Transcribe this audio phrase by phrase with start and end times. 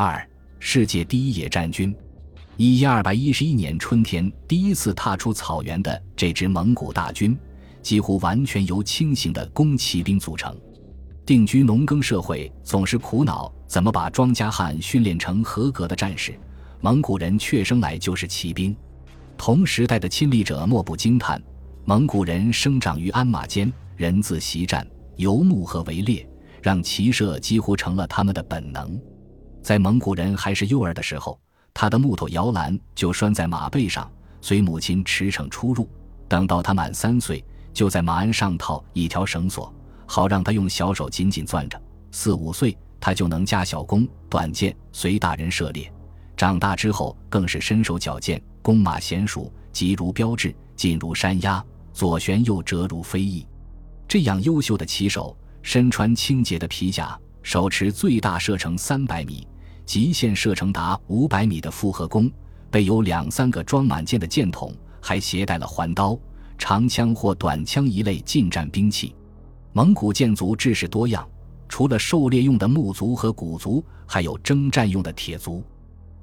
[0.00, 0.24] 二、
[0.60, 1.92] 世界第一野战军。
[2.56, 7.36] 一一二百一十一年春天，第一次踏出草原的这支蒙古大军，
[7.82, 10.56] 几乎完全由轻型的弓骑兵组成。
[11.26, 16.32] 定居农耕社会，总是苦恼怎么把庄稼汉训练成合格的战士。
[16.80, 18.76] 蒙古人却生来就是骑兵。
[19.36, 21.42] 同时代的亲历者莫不惊叹：
[21.84, 24.86] 蒙古人生长于鞍马间，人自习战、
[25.16, 26.24] 游牧和围猎，
[26.62, 28.96] 让骑射几乎成了他们的本能。
[29.68, 31.38] 在蒙古人还是幼儿的时候，
[31.74, 34.10] 他的木头摇篮就拴在马背上，
[34.40, 35.86] 随母亲驰骋出入。
[36.26, 39.70] 等到他满三岁，就在马鞍上套一条绳索。
[40.06, 41.78] 好让他用小手紧紧攥着。
[42.12, 45.92] 四五岁，他就能架小弓、短箭，随大人射猎。
[46.34, 51.62] 长大之后，更是身手矫健，弓马娴熟，疾如标志，进如山鸦，
[51.92, 53.46] 左旋右折如飞翼。
[54.08, 59.46] 这样优秀的骑手，身穿清洁的皮甲，手持最大射程三百米、
[59.88, 62.30] 极限射程达五百米的复合弓，
[62.70, 66.14] 备有两三个装满箭的箭筒，还携带了环刀、
[66.58, 69.16] 长枪或短枪一类近战兵器。
[69.72, 71.26] 蒙古箭族制式多样，
[71.70, 75.64] 除了狩猎用的木族和骨族，还有征战用的铁族。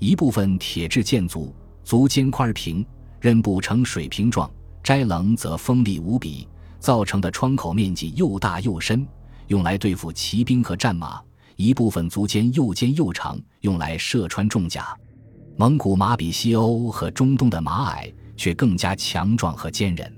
[0.00, 2.84] 一部分铁制箭族，足尖宽平，
[3.20, 4.50] 刃部呈水平状，
[4.82, 6.48] 摘棱则锋利无比，
[6.80, 9.06] 造成的窗口面积又大又深，
[9.46, 11.22] 用来对付骑兵和战马。
[11.56, 14.96] 一部分足尖又尖又长，用来射穿重甲。
[15.56, 20.12] 蒙古马比西欧和中东的马矮，却更加强壮和坚韧。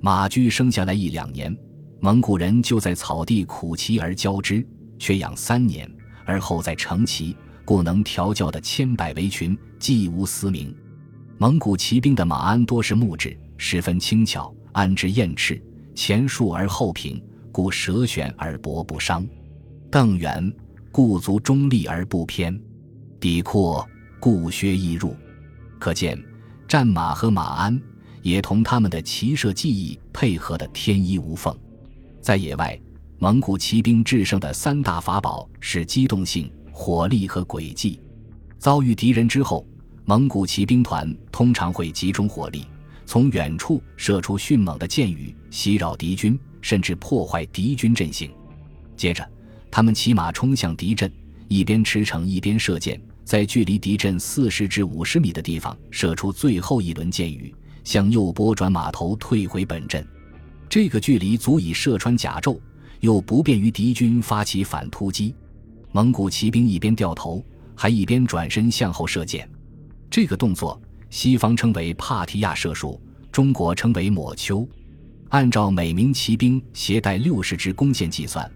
[0.00, 1.56] 马驹生下来一两年。
[2.00, 4.66] 蒙古人就在草地苦骑而教之，
[4.98, 5.90] 却养三年，
[6.26, 10.76] 而后再成骑，故能调教的千百为群，既无嘶鸣。
[11.38, 15.58] 蒙古骑兵的马鞍多是木质，十分轻巧，鞍之燕翅，
[15.94, 19.24] 前竖而后平，故舌旋而搏不伤；
[19.90, 20.52] 邓元，
[20.94, 22.56] 故足中立而不偏；
[23.18, 23.84] 底阔，
[24.20, 25.12] 故靴易入。
[25.76, 26.16] 可见，
[26.68, 27.82] 战马和马鞍
[28.22, 31.52] 也同他们的骑射技艺配合的天衣无缝。
[32.20, 32.80] 在野外，
[33.18, 38.00] 蒙古骑兵制胜的三大法宝是机动性、火力和诡计。
[38.60, 39.66] 遭遇敌人之后，
[40.04, 42.64] 蒙古骑兵团通常会集中火力，
[43.04, 48.30] 从远处射出迅猛的箭雨，袭扰敌军，甚至破坏敌军阵型。
[48.96, 49.28] 接着，
[49.74, 51.10] 他们骑马冲向敌阵，
[51.48, 57.52] 一边驰骋一边射箭，在距离敌阵四十至五十米的地方射出最后一轮箭雨，
[57.82, 60.06] 向右拨转马头，退回本阵。
[60.68, 62.56] 这个距离足以射穿甲胄，
[63.00, 65.34] 又不便于敌军发起反突击。
[65.90, 69.50] 蒙古骑兵一边掉头，还一边转身向后射箭。
[70.08, 70.80] 这个动作，
[71.10, 73.02] 西方称为帕提亚射术，
[73.32, 74.64] 中国称为抹丘。
[75.30, 78.48] 按照每名骑兵携带六十支弓箭计算，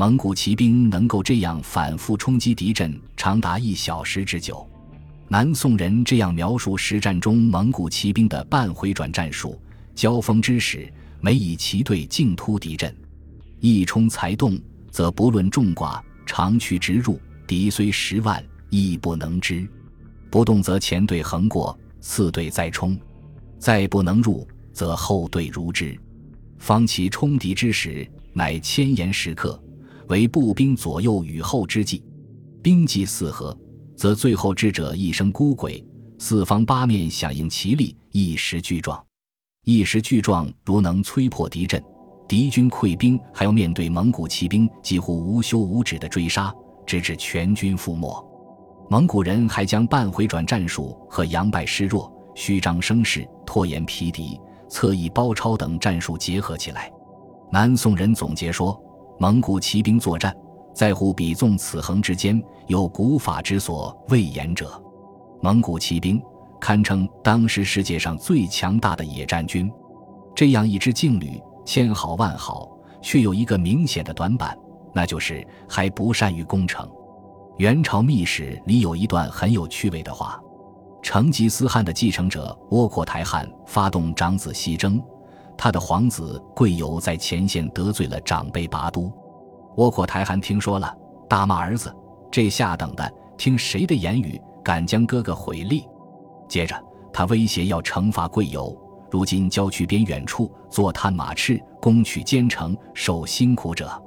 [0.00, 4.66] 蒙古骑兵能够这样反复冲击敌阵长达一小时之久。
[5.28, 9.60] 南宋人这样描述实战中蒙古骑兵的半回转战术：
[9.94, 10.90] 交锋之时。
[11.20, 12.96] 每以骑队径突敌阵，
[13.58, 14.58] 一冲才动，
[14.90, 19.68] 则不论众寡，长驱直入，敌虽十万，亦不能支；
[20.30, 22.96] 不动则前队横过，次队再冲；
[23.58, 25.94] 再不能入，则后队如之。
[26.56, 29.62] 方其冲敌之时，乃千言时刻，
[30.10, 32.04] 为步兵左右与后之计。
[32.60, 33.56] 兵计四合，
[33.96, 35.82] 则最后之者一声孤鬼，
[36.18, 39.02] 四方八面响应其力，一时俱壮。
[39.64, 41.82] 一时俱壮，如能摧破敌阵，
[42.28, 46.52] 敌军溃兵还要面对蒙古骑兵几乎无休无止的追杀，
[46.84, 48.28] 直至全军覆没。
[48.90, 54.36] 蒙古人还将半回转战术和佯败示弱、虚张声势、拖延疲敌、
[54.68, 56.90] 侧翼包抄等战术结合起来。
[57.52, 58.76] 南宋人总结说
[59.22, 60.34] ：“蒙古骑兵作战，
[60.74, 64.82] 在乎比纵此横之间，有古法之所未言者。”
[65.42, 66.18] 蒙古骑兵。
[66.58, 69.70] 堪称当时世界上最强大的野战军，
[70.34, 72.68] 这样一支劲旅，千好万好，
[73.02, 74.56] 却有一个明显的短板，
[74.94, 76.86] 那就是还不善于攻城。
[77.56, 80.38] 元朝秘史里有一段很有趣味的话：
[81.02, 85.02] 成吉思汗的继承者窝阔台汗发动长子西征，
[85.62, 89.12] 他的皇子贵由在前线得罪了长辈拔都。
[89.76, 90.96] 窝阔台汗听说了，
[91.28, 91.94] 大骂儿子
[92.32, 95.84] ：“这下等的，听谁的言语，敢将哥哥毁立？”
[96.48, 96.74] 接着，
[97.12, 98.74] 他威胁要惩罚贵由。
[99.10, 104.02] 如今郊区边远处坐探马赤，攻取坚城，受辛苦者。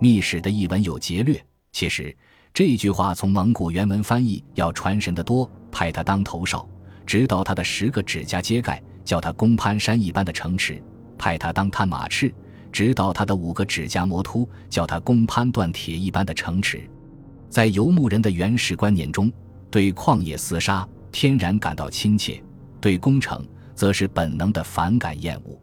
[0.00, 1.40] 密使的译文有劫掠。
[1.70, 2.12] 其实
[2.52, 5.48] 这句话从蒙古原文翻译要传神得多。
[5.70, 6.68] 派他当头哨，
[7.06, 10.74] 直到他的十个指甲揭盖，叫他攻攀山一般的城池；
[11.16, 12.30] 派他当探马赤，
[12.70, 16.86] 指导他的五个指甲魔秃，叫他攻攀断铁一般的城池。
[17.48, 19.32] 在游牧人的原始观念中，
[19.70, 22.44] 对旷野厮杀天然感到亲切，
[22.82, 23.42] 对攻城
[23.74, 25.58] 则是本能的反感厌恶。